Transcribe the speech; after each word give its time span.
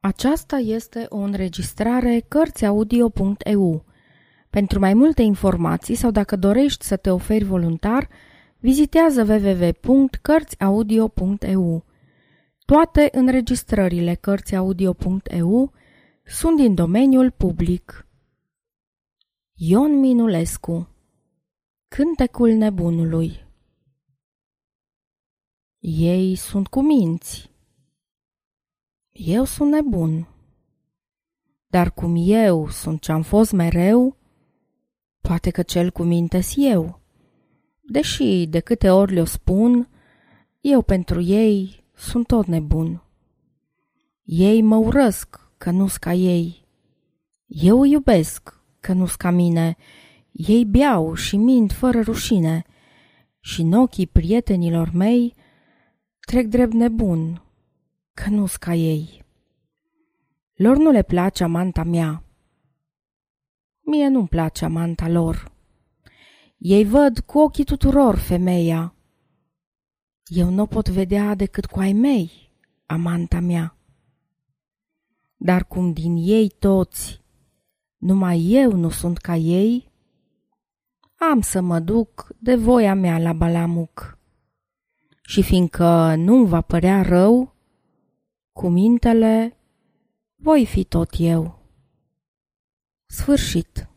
Aceasta 0.00 0.56
este 0.56 1.06
o 1.08 1.16
înregistrare 1.16 2.24
Cărțiaudio.eu. 2.28 3.84
Pentru 4.50 4.78
mai 4.78 4.94
multe 4.94 5.22
informații 5.22 5.94
sau 5.94 6.10
dacă 6.10 6.36
dorești 6.36 6.84
să 6.84 6.96
te 6.96 7.10
oferi 7.10 7.44
voluntar, 7.44 8.08
vizitează 8.58 9.22
www.cărțiaudio.eu. 9.22 11.84
Toate 12.64 13.08
înregistrările 13.12 14.14
Cărțiaudio.eu 14.14 15.72
sunt 16.24 16.56
din 16.56 16.74
domeniul 16.74 17.30
public. 17.30 18.06
Ion 19.54 19.98
Minulescu 19.98 20.88
Cântecul 21.88 22.50
nebunului 22.50 23.46
Ei 25.78 26.34
sunt 26.34 26.68
cu 26.68 26.82
minți 26.82 27.49
eu 29.12 29.44
sunt 29.44 29.70
nebun. 29.70 30.28
Dar 31.66 31.92
cum 31.92 32.14
eu 32.18 32.68
sunt 32.68 33.00
ce-am 33.00 33.22
fost 33.22 33.52
mereu, 33.52 34.16
poate 35.20 35.50
că 35.50 35.62
cel 35.62 35.90
cu 35.90 36.02
minte 36.02 36.40
eu. 36.56 37.00
Deși 37.80 38.46
de 38.46 38.60
câte 38.60 38.90
ori 38.90 39.12
le-o 39.12 39.24
spun, 39.24 39.88
eu 40.60 40.82
pentru 40.82 41.20
ei 41.20 41.84
sunt 41.94 42.26
tot 42.26 42.46
nebun. 42.46 43.02
Ei 44.22 44.62
mă 44.62 44.76
urăsc 44.76 45.50
că 45.58 45.70
nu-s 45.70 45.96
ca 45.96 46.12
ei. 46.12 46.66
Eu 47.46 47.80
îi 47.80 47.90
iubesc 47.90 48.60
că 48.80 48.92
nu-s 48.92 49.14
ca 49.14 49.30
mine. 49.30 49.76
Ei 50.32 50.64
beau 50.64 51.14
și 51.14 51.36
mint 51.36 51.72
fără 51.72 52.00
rușine. 52.00 52.64
Și 53.40 53.60
în 53.60 53.72
ochii 53.72 54.06
prietenilor 54.06 54.90
mei 54.92 55.34
trec 56.20 56.46
drept 56.46 56.72
nebun 56.72 57.42
că 58.14 58.30
nu-s 58.30 58.56
ca 58.56 58.74
ei. 58.74 59.24
Lor 60.54 60.76
nu 60.76 60.90
le 60.90 61.02
place 61.02 61.44
amanta 61.44 61.82
mea. 61.82 62.24
Mie 63.80 64.08
nu-mi 64.08 64.28
place 64.28 64.64
amanta 64.64 65.08
lor. 65.08 65.52
Ei 66.58 66.84
văd 66.84 67.18
cu 67.18 67.38
ochii 67.38 67.64
tuturor 67.64 68.18
femeia. 68.18 68.94
Eu 70.26 70.50
nu 70.50 70.66
pot 70.66 70.88
vedea 70.88 71.34
decât 71.34 71.66
cu 71.66 71.78
ai 71.78 71.92
mei 71.92 72.52
amanta 72.86 73.40
mea. 73.40 73.76
Dar 75.36 75.64
cum 75.64 75.92
din 75.92 76.16
ei 76.16 76.48
toți, 76.48 77.20
numai 77.96 78.46
eu 78.50 78.72
nu 78.72 78.88
sunt 78.90 79.18
ca 79.18 79.36
ei, 79.36 79.90
am 81.14 81.40
să 81.40 81.60
mă 81.60 81.78
duc 81.78 82.28
de 82.38 82.54
voia 82.54 82.94
mea 82.94 83.18
la 83.18 83.32
balamuc. 83.32 84.18
Și 85.22 85.42
fiindcă 85.42 86.14
nu 86.14 86.44
va 86.44 86.60
părea 86.60 87.02
rău, 87.02 87.54
cu 88.52 88.68
mintele 88.68 89.56
voi 90.36 90.66
fi 90.66 90.84
tot 90.84 91.10
eu. 91.18 91.58
Sfârșit. 93.06 93.89